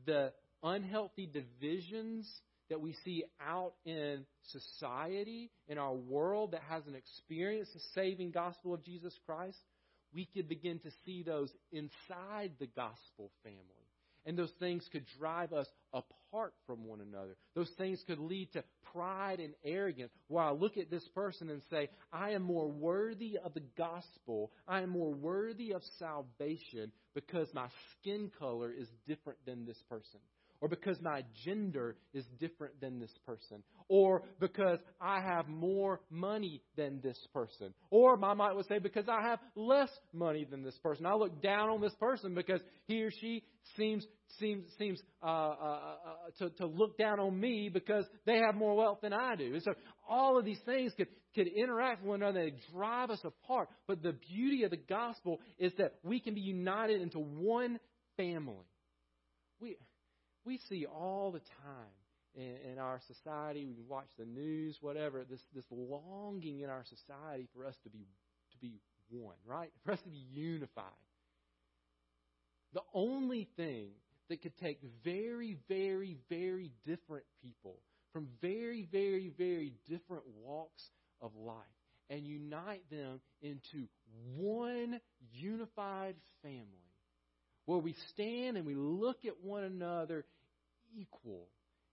[0.06, 2.30] the unhealthy divisions
[2.74, 8.74] that we see out in society, in our world that hasn't experienced the saving gospel
[8.74, 9.60] of Jesus Christ,
[10.12, 13.60] we could begin to see those inside the gospel family.
[14.26, 17.36] And those things could drive us apart from one another.
[17.54, 20.12] Those things could lead to pride and arrogance.
[20.30, 24.52] Where I look at this person and say, I am more worthy of the gospel.
[24.68, 27.68] I am more worthy of salvation because my
[28.00, 30.22] skin color is different than this person
[30.64, 36.62] or because my gender is different than this person, or because I have more money
[36.78, 40.78] than this person, or my mind would say because I have less money than this
[40.82, 41.06] person.
[41.06, 43.44] I look down on this person because he or she
[43.76, 44.08] seems
[44.40, 45.90] seems seems uh, uh, uh,
[46.40, 49.56] to to look down on me because they have more wealth than I do.
[49.56, 49.74] And so
[50.08, 53.68] all of these things could could interact with one another and drive us apart.
[53.86, 57.80] But the beauty of the gospel is that we can be united into one
[58.16, 58.66] family.
[59.60, 59.76] We
[60.46, 61.94] we see all the time
[62.36, 63.66] in, in our society.
[63.66, 65.24] We watch the news, whatever.
[65.30, 68.08] This this longing in our society for us to be
[68.52, 68.80] to be
[69.10, 69.72] one, right?
[69.86, 70.86] For us to be unified.
[72.74, 73.90] The only thing
[74.30, 77.78] that could take very, very, very different people
[78.12, 80.90] from very, very, very different walks
[81.22, 81.56] of life
[82.10, 83.88] and unite them into
[84.36, 85.00] one
[85.32, 86.68] unified family
[87.66, 90.26] where we stand and we look at one another
[90.96, 91.48] equal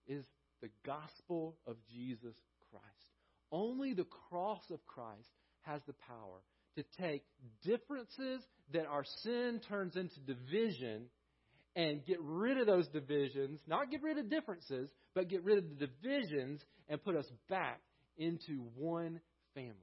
[0.07, 0.25] is
[0.61, 2.35] the gospel of Jesus
[2.69, 2.85] Christ.
[3.51, 5.29] Only the cross of Christ
[5.61, 6.41] has the power
[6.75, 7.23] to take
[7.63, 8.41] differences
[8.73, 11.07] that our sin turns into division
[11.75, 15.65] and get rid of those divisions, not get rid of differences, but get rid of
[15.69, 17.79] the divisions and put us back
[18.17, 19.19] into one
[19.53, 19.75] family.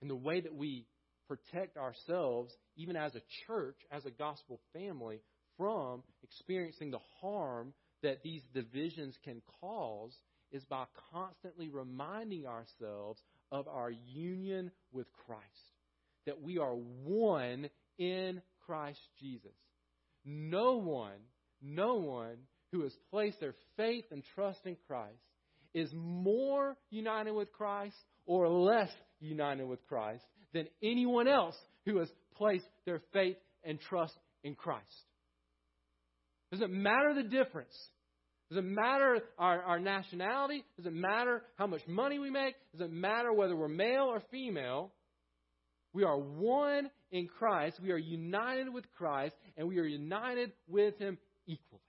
[0.00, 0.86] And the way that we
[1.28, 5.20] protect ourselves, even as a church, as a gospel family,
[5.56, 10.16] from experiencing the harm that these divisions can cause
[10.52, 15.42] is by constantly reminding ourselves of our union with Christ.
[16.26, 19.54] That we are one in Christ Jesus.
[20.24, 21.18] No one,
[21.62, 22.36] no one
[22.72, 25.20] who has placed their faith and trust in Christ
[25.74, 28.90] is more united with Christ or less
[29.20, 34.82] united with Christ than anyone else who has placed their faith and trust in Christ.
[36.54, 37.74] Does it matter the difference?
[38.48, 40.62] Does it matter our, our nationality?
[40.76, 42.54] Does it matter how much money we make?
[42.70, 44.92] Does it matter whether we're male or female?
[45.92, 47.80] We are one in Christ.
[47.82, 51.82] We are united with Christ, and we are united with Him equally.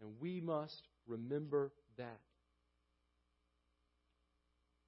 [0.00, 2.20] And we must remember that.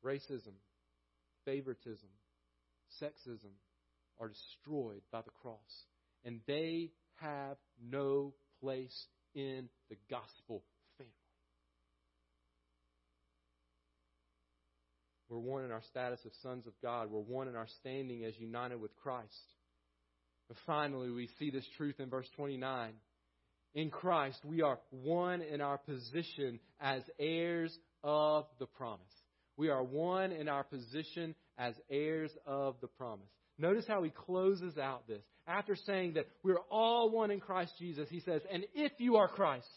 [0.04, 0.54] Racism,
[1.44, 2.10] favoritism,
[3.02, 3.54] sexism
[4.20, 5.84] are destroyed by the cross,
[6.24, 10.62] and they have no place in the gospel
[10.96, 11.12] family.
[15.28, 17.10] We're one in our status of sons of God.
[17.10, 19.26] We're one in our standing as united with Christ.
[20.48, 22.92] But finally, we see this truth in verse 29.
[23.74, 29.02] In Christ, we are one in our position as heirs of the promise.
[29.56, 33.28] We are one in our position as heirs of the promise.
[33.58, 35.22] Notice how he closes out this.
[35.46, 39.28] After saying that we're all one in Christ Jesus, he says, And if you are
[39.28, 39.68] Christ,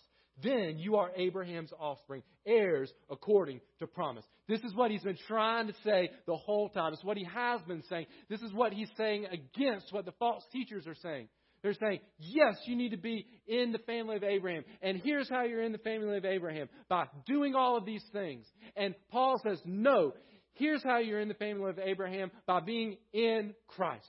[0.44, 4.26] then you are Abraham's offspring, heirs according to promise.
[4.48, 6.94] This is what he's been trying to say the whole time.
[6.94, 8.08] It's what he has been saying.
[8.30, 11.28] This is what he's saying against what the false teachers are saying.
[11.62, 14.64] They're saying, yes, you need to be in the family of Abraham.
[14.82, 18.48] And here's how you're in the family of Abraham by doing all of these things.
[18.76, 20.14] And Paul says, no,
[20.54, 24.08] here's how you're in the family of Abraham by being in Christ.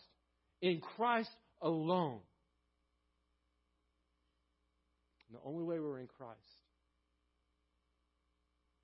[0.60, 2.20] In Christ alone.
[5.28, 6.38] And the only way we're in Christ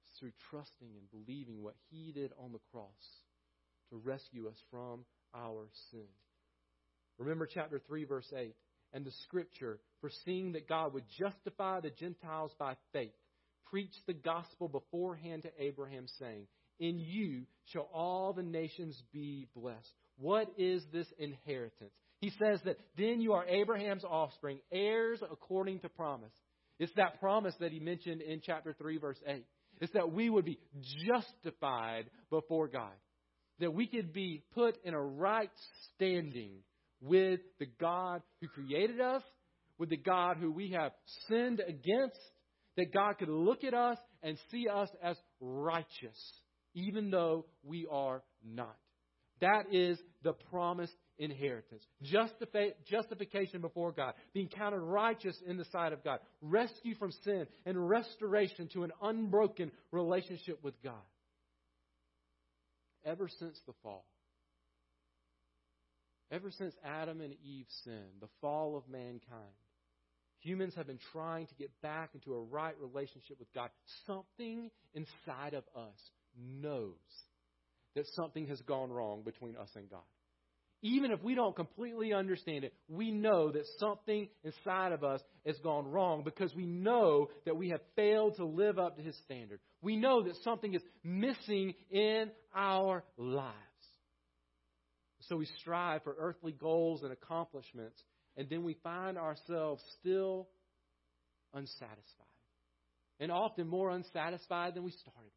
[0.05, 2.91] is through trusting and believing what He did on the cross
[3.91, 6.07] to rescue us from our sin.
[7.19, 8.55] Remember chapter 3, verse 8.
[8.93, 13.13] And the scripture, foreseeing that God would justify the Gentiles by faith,
[13.71, 16.47] preached the gospel beforehand to Abraham, saying,
[16.79, 19.93] In you shall all the nations be blessed.
[20.19, 21.93] What is this inheritance?
[22.21, 26.33] He says that then you are Abraham's offspring, heirs according to promise.
[26.79, 29.45] It's that promise that he mentioned in chapter 3, verse 8.
[29.81, 30.59] It's that we would be
[31.07, 32.93] justified before God,
[33.61, 35.51] that we could be put in a right
[35.95, 36.51] standing
[37.01, 39.23] with the God who created us,
[39.79, 40.93] with the God who we have
[41.29, 42.19] sinned against,
[42.77, 46.19] that God could look at us and see us as righteous,
[46.79, 48.77] even though we are not.
[49.41, 51.83] That is the promised inheritance.
[52.05, 57.47] Justifi- justification before God, being counted righteous in the sight of God, rescue from sin,
[57.67, 60.95] and restoration to an unbroken relationship with God.
[63.05, 64.05] Ever since the fall,
[66.31, 69.57] Ever since Adam and Eve sinned, the fall of mankind,
[70.41, 73.71] humans have been trying to get back into a right relationship with God.
[74.07, 75.99] Something inside of us
[76.39, 76.95] knows
[77.95, 80.01] that something has gone wrong between us and God.
[80.81, 85.59] Even if we don't completely understand it, we know that something inside of us has
[85.59, 89.59] gone wrong because we know that we have failed to live up to His standard.
[89.83, 93.55] We know that something is missing in our lives.
[95.23, 98.01] So we strive for earthly goals and accomplishments,
[98.37, 100.49] and then we find ourselves still
[101.53, 101.99] unsatisfied.
[103.19, 105.33] And often more unsatisfied than we started.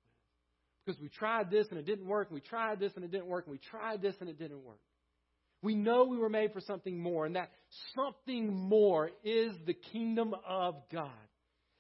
[0.92, 3.28] Because we tried this and it didn't work, and we tried this and it didn't
[3.28, 4.80] work, and we tried this and it didn't work.
[5.62, 7.50] We know we were made for something more, and that
[7.96, 11.12] something more is the kingdom of God.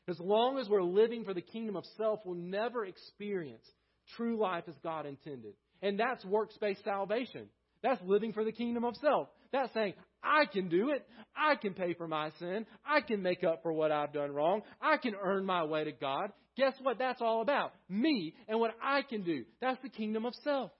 [0.08, 3.66] As long as we're living for the kingdom of self, we'll never experience
[4.16, 5.56] true life as God intended.
[5.82, 7.50] And that's works based salvation.
[7.84, 9.28] That's living for the kingdom of self.
[9.52, 9.94] That's saying,
[10.24, 11.06] I can do it.
[11.36, 12.66] I can pay for my sin.
[12.86, 14.62] I can make up for what I've done wrong.
[14.80, 16.32] I can earn my way to God.
[16.58, 17.74] Guess what that's all about?
[17.90, 19.46] Me and what I can do.
[19.62, 20.72] That's the kingdom of self.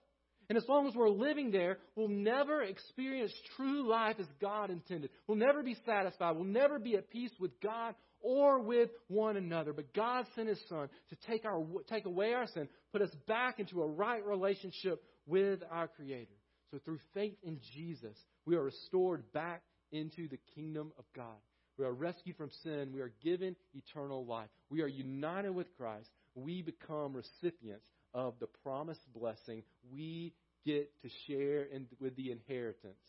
[0.48, 5.10] And as long as we're living there, we'll never experience true life as God intended.
[5.26, 6.32] We'll never be satisfied.
[6.32, 9.72] We'll never be at peace with God or with one another.
[9.72, 13.60] But God sent His Son to take, our, take away our sin, put us back
[13.60, 16.34] into a right relationship with our Creator.
[16.70, 21.38] So through faith in Jesus, we are restored back into the kingdom of God.
[21.82, 22.92] We are rescued from sin.
[22.94, 24.48] We are given eternal life.
[24.70, 26.08] We are united with Christ.
[26.36, 29.64] We become recipients of the promised blessing.
[29.92, 30.32] We
[30.64, 33.02] get to share in, with the inheritance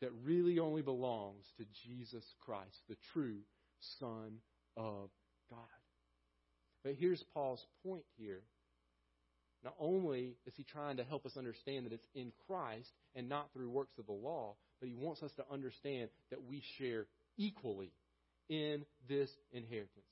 [0.00, 3.40] that really only belongs to Jesus Christ, the true
[3.98, 4.38] Son
[4.74, 5.10] of
[5.50, 5.58] God.
[6.84, 8.40] But here's Paul's point here
[9.62, 13.52] not only is he trying to help us understand that it's in Christ and not
[13.52, 17.06] through works of the law, but he wants us to understand that we share
[17.38, 17.92] equally
[18.48, 20.04] in this inheritance.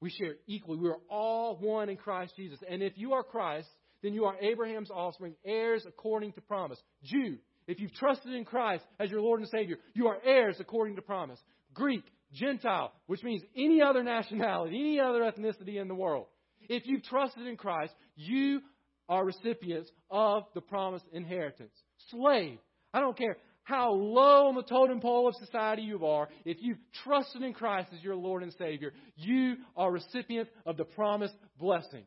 [0.00, 0.78] We share equally.
[0.78, 2.58] We are all one in Christ Jesus.
[2.68, 3.68] And if you are Christ,
[4.02, 6.78] then you are Abraham's offspring, heirs according to promise.
[7.04, 10.96] Jew, if you've trusted in Christ as your Lord and Savior, you are heirs according
[10.96, 11.38] to promise.
[11.74, 16.26] Greek, Gentile, which means any other nationality, any other ethnicity in the world.
[16.68, 18.60] If you've trusted in Christ, you
[19.08, 21.72] are recipients of the promised inheritance.
[22.10, 22.58] Slave,
[22.94, 26.78] I don't care how low on the totem pole of society you are, if you've
[27.04, 32.04] trusted in Christ as your Lord and Savior, you are recipient of the promised blessing.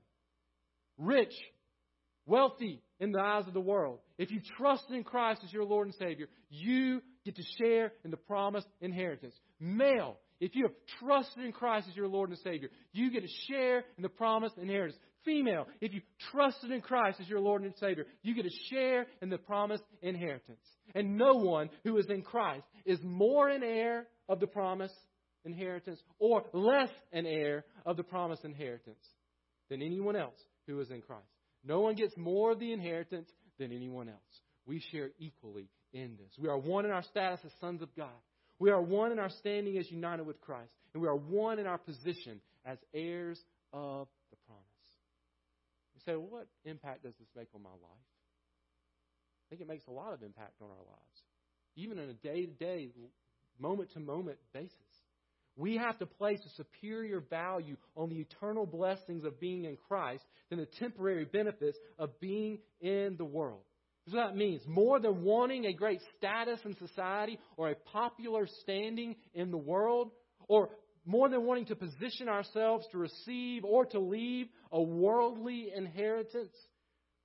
[0.98, 1.34] Rich,
[2.26, 5.88] wealthy in the eyes of the world, if you trust in Christ as your Lord
[5.88, 9.36] and Savior, you get to share in the promised inheritance.
[9.60, 13.30] Male, if you have trusted in Christ as your Lord and Savior, you get to
[13.50, 15.00] share in the promised inheritance.
[15.26, 16.02] Female, if you
[16.32, 19.84] trusted in Christ as your Lord and Savior, you get to share in the promised
[20.02, 20.66] inheritance.
[20.96, 24.96] And no one who is in Christ is more an heir of the promised
[25.46, 29.04] inheritance or less an heir of the promised inheritance
[29.70, 31.24] than anyone else who is in Christ.
[31.64, 34.20] No one gets more of the inheritance than anyone else.
[34.66, 36.32] We share equally in this.
[36.40, 38.10] We are one in our status as sons of God.
[38.60, 41.68] We are one in our standing as united with Christ, and we are one in
[41.68, 43.40] our position as heirs
[43.74, 44.63] of the promise.
[46.06, 48.08] Say, what impact does this make on my life?
[49.46, 51.22] I think it makes a lot of impact on our lives,
[51.76, 52.90] even on a day to day,
[53.60, 54.74] moment to moment basis.
[55.56, 60.24] We have to place a superior value on the eternal blessings of being in Christ
[60.50, 63.62] than the temporary benefits of being in the world.
[64.10, 64.62] What that means.
[64.68, 70.12] More than wanting a great status in society or a popular standing in the world,
[70.48, 70.72] or
[71.06, 76.54] more than wanting to position ourselves to receive or to leave a worldly inheritance,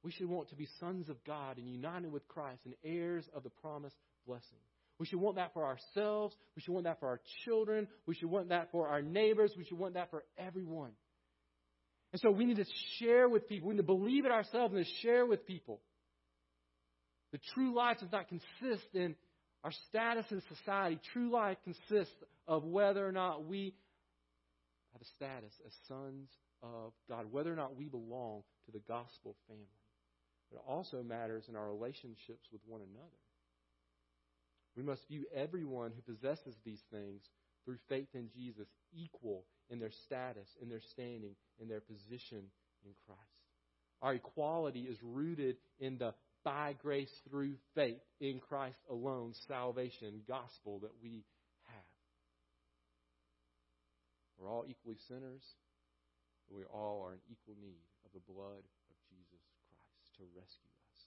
[0.03, 3.43] we should want to be sons of God and united with Christ and heirs of
[3.43, 4.59] the promised blessing.
[4.99, 6.35] We should want that for ourselves.
[6.57, 7.87] We should want that for our children.
[8.07, 9.53] We should want that for our neighbors.
[9.57, 10.91] We should want that for everyone.
[12.12, 12.64] And so we need to
[12.99, 13.68] share with people.
[13.68, 15.81] We need to believe it ourselves and to share with people.
[17.33, 19.14] The true life does not consist in
[19.68, 20.98] our status in society.
[21.12, 22.14] True life consists
[22.46, 23.74] of whether or not we
[24.94, 26.30] have a status as sons
[26.62, 29.66] of God, whether or not we belong to the gospel family.
[30.50, 33.20] But it also matters in our relationships with one another.
[34.74, 37.20] We must view everyone who possesses these things
[37.66, 42.40] through faith in Jesus equal in their status, in their standing, in their position
[42.86, 43.20] in Christ.
[44.00, 46.14] Our equality is rooted in the
[46.45, 51.24] by grace through faith in Christ alone salvation gospel that we
[51.66, 51.93] have.
[54.39, 55.43] We're all equally sinners,
[56.49, 60.70] but we all are in equal need of the blood of Jesus Christ to rescue
[60.70, 60.99] us.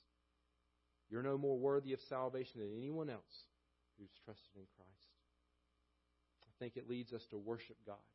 [1.10, 3.46] You're no more worthy of salvation than anyone else
[4.00, 5.12] who's trusted in Christ.
[6.44, 8.06] I think it leads us to worship God.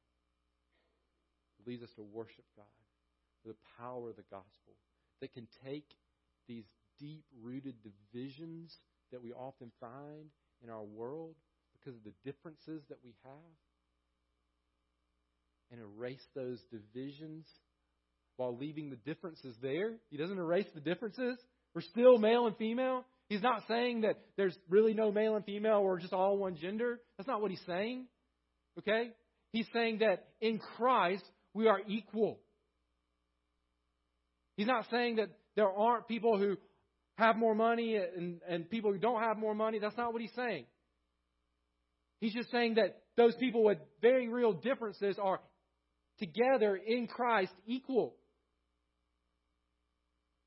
[1.60, 2.66] It leads us to worship God.
[3.44, 4.74] The power of the gospel
[5.20, 5.88] that can take
[6.48, 6.66] these
[6.98, 8.76] deep rooted divisions
[9.12, 10.30] that we often find
[10.62, 11.34] in our world
[11.72, 13.32] because of the differences that we have
[15.70, 17.46] and erase those divisions
[18.36, 19.92] while leaving the differences there.
[20.10, 21.38] He doesn't erase the differences.
[21.74, 23.04] We're still male and female.
[23.28, 27.00] He's not saying that there's really no male and female or just all one gender.
[27.16, 28.06] That's not what he's saying.
[28.78, 29.10] Okay?
[29.52, 31.24] He's saying that in Christ
[31.54, 32.38] we are equal.
[34.56, 36.56] He's not saying that there aren't people who
[37.16, 39.78] have more money and, and people who don't have more money.
[39.78, 40.66] That's not what he's saying.
[42.20, 45.40] He's just saying that those people with very real differences are
[46.18, 48.14] together in Christ equal.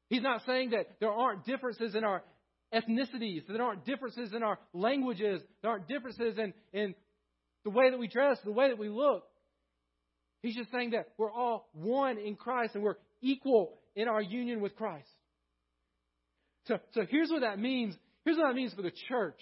[0.10, 2.24] He's not saying that there aren't differences in our
[2.74, 6.96] ethnicities, there aren't differences in our languages, there aren't differences in, in
[7.64, 9.24] the way that we dress, the way that we look.
[10.42, 14.62] He's just saying that we're all one in Christ and we're equal in our union
[14.62, 15.10] with Christ.
[16.70, 17.98] So, so here's what that means.
[18.24, 19.42] Here's what that means for the church.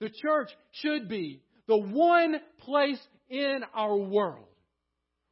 [0.00, 4.46] The church should be the one place in our world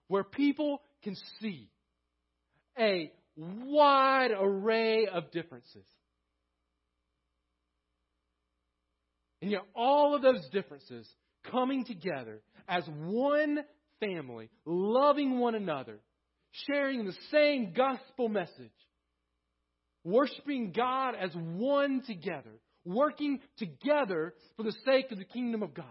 [0.08, 1.70] where people can see
[2.78, 5.86] a wide array of differences.
[9.40, 11.08] And yet, all of those differences
[11.50, 13.58] coming together as one
[14.00, 15.98] family, loving one another,
[16.68, 18.70] sharing the same gospel message,
[20.04, 25.86] worshiping God as one together, working together for the sake of the kingdom of God.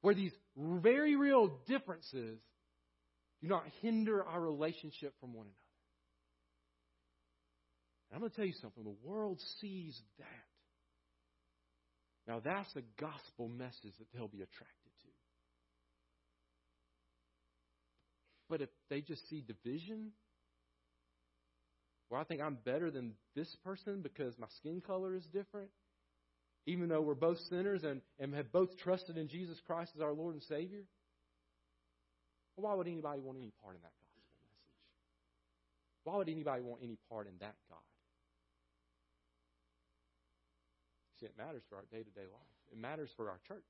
[0.00, 2.38] Where these very real differences
[3.42, 5.54] do not hinder our relationship from one another.
[8.10, 10.26] And I'm going to tell you something the world sees that.
[12.26, 15.08] Now, that's a gospel message that they'll be attracted to.
[18.50, 20.12] But if they just see division,
[22.08, 25.70] where I think I'm better than this person because my skin color is different,
[26.66, 30.12] even though we're both sinners and, and have both trusted in Jesus Christ as our
[30.12, 30.84] Lord and Savior,
[32.56, 34.74] why would anybody want any part in that gospel message?
[36.04, 37.78] Why would anybody want any part in that God?
[41.20, 43.64] See, it matters for our day to day life, it matters for our church.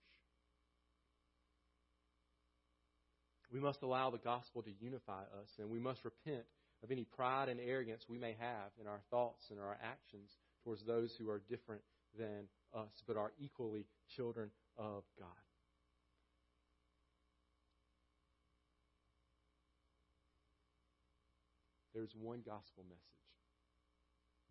[3.51, 6.45] We must allow the gospel to unify us, and we must repent
[6.83, 10.31] of any pride and arrogance we may have in our thoughts and our actions
[10.65, 11.83] towards those who are different
[12.19, 15.29] than us, but are equally children of God.
[21.95, 23.03] There's one gospel message.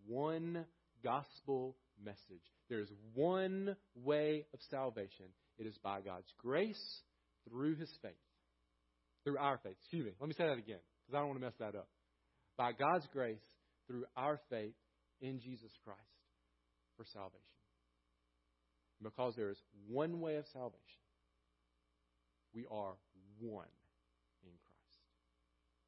[0.05, 0.65] One
[1.03, 2.43] gospel message.
[2.69, 5.27] There is one way of salvation.
[5.57, 7.01] It is by God's grace
[7.47, 8.11] through his faith.
[9.23, 9.75] Through our faith.
[9.79, 10.11] Excuse me.
[10.19, 11.87] Let me say that again because I don't want to mess that up.
[12.57, 13.45] By God's grace
[13.87, 14.75] through our faith
[15.21, 16.01] in Jesus Christ
[16.97, 17.41] for salvation.
[19.01, 21.05] Because there is one way of salvation,
[22.53, 22.97] we are
[23.37, 23.69] one
[24.41, 25.01] in Christ.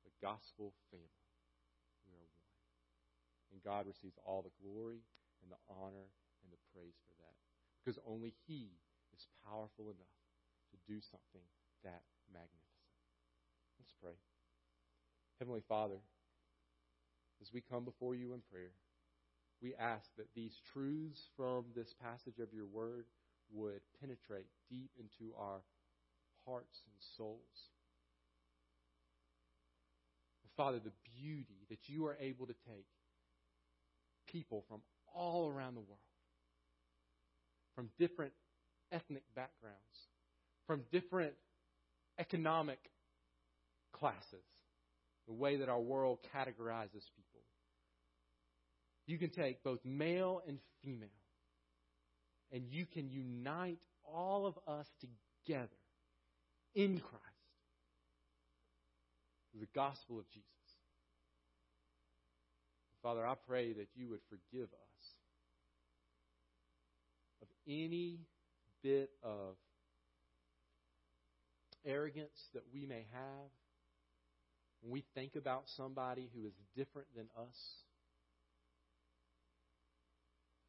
[0.05, 1.26] The gospel family.
[2.05, 2.53] We are one.
[3.49, 5.01] And God receives all the glory
[5.41, 6.05] and the honor
[6.45, 7.34] and the praise for that.
[7.82, 8.70] Because only He
[9.17, 10.17] is powerful enough
[10.70, 11.45] to do something
[11.82, 12.93] that magnificent.
[13.82, 14.17] Let's pray.
[15.41, 15.97] Heavenly Father,
[17.41, 18.71] as we come before you in prayer,
[19.61, 23.05] we ask that these truths from this passage of your word
[23.51, 25.61] would penetrate deep into our
[26.45, 27.39] hearts and souls.
[30.59, 32.85] Father, the beauty that you are able to take
[34.27, 34.81] people from
[35.15, 35.99] all around the world,
[37.75, 38.33] from different
[38.91, 39.77] ethnic backgrounds,
[40.67, 41.31] from different
[42.19, 42.79] economic
[43.93, 44.43] classes,
[45.27, 47.28] the way that our world categorizes people.
[49.10, 51.10] You can take both male and female,
[52.51, 55.68] and you can unite all of us together
[56.76, 57.26] in Christ
[59.60, 60.45] the gospel of Jesus.
[63.01, 65.03] Father, I pray that you would forgive us
[67.41, 68.20] of any
[68.84, 69.55] bit of
[71.84, 73.49] arrogance that we may have
[74.82, 77.57] when we think about somebody who is different than us.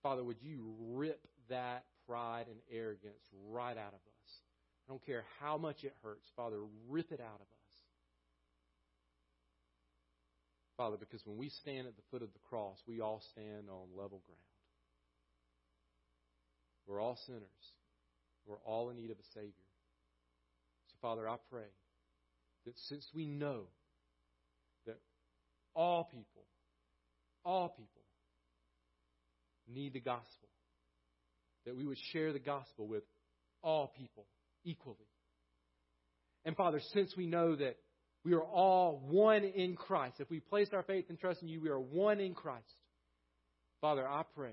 [0.03, 4.31] Father, would you rip that pride and arrogance right out of us?
[4.89, 6.27] I don't care how much it hurts.
[6.37, 6.57] Father,
[6.89, 7.61] rip it out of us.
[10.77, 13.89] Father, because when we stand at the foot of the cross, we all stand on
[13.95, 14.41] level ground.
[16.87, 17.43] We're all sinners.
[18.47, 19.53] We're all in need of a Savior.
[20.89, 21.69] So, Father, I pray
[22.65, 23.65] that since we know
[24.87, 24.99] that
[25.75, 26.47] all people,
[27.45, 28.00] all people
[29.75, 30.49] need the gospel,
[31.67, 33.03] that we would share the gospel with
[33.63, 34.27] all people
[34.65, 34.97] equally.
[36.45, 37.77] And Father, since we know that
[38.25, 40.17] we are all one in Christ.
[40.19, 42.65] If we place our faith and trust in you, we are one in Christ.
[43.81, 44.53] Father, I pray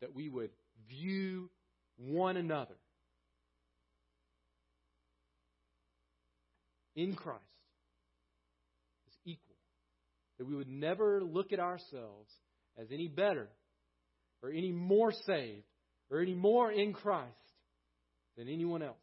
[0.00, 0.50] that we would
[0.88, 1.48] view
[1.96, 2.76] one another
[6.94, 7.40] in Christ
[9.06, 9.56] as equal.
[10.38, 12.30] That we would never look at ourselves
[12.78, 13.48] as any better
[14.46, 15.64] or any more saved
[16.08, 17.32] or any more in Christ
[18.36, 18.96] than anyone else,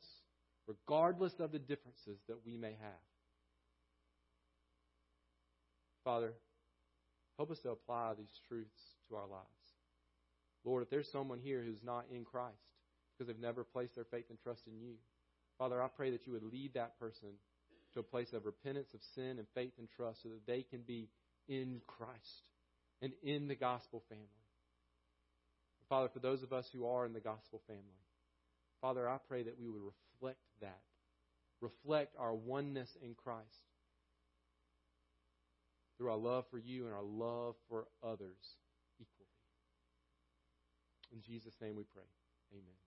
[0.68, 3.04] regardless of the differences that we may have.
[6.06, 6.34] Father,
[7.38, 8.70] help us to apply these truths
[9.10, 9.44] to our lives.
[10.64, 12.56] Lord, if there's someone here who's not in Christ
[13.12, 14.94] because they've never placed their faith and trust in you,
[15.58, 17.30] Father, I pray that you would lead that person
[17.94, 20.82] to a place of repentance of sin and faith and trust so that they can
[20.88, 21.10] be
[21.50, 22.50] in Christ
[23.02, 24.43] and in the gospel family.
[25.94, 28.02] Father, for those of us who are in the gospel family,
[28.82, 30.82] Father, I pray that we would reflect that,
[31.62, 33.68] reflect our oneness in Christ
[35.96, 38.56] through our love for you and our love for others
[39.00, 39.30] equally.
[41.12, 42.10] In Jesus' name we pray.
[42.54, 42.82] Amen.